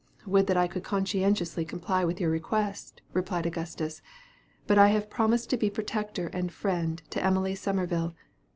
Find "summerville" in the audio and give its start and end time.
7.53-8.15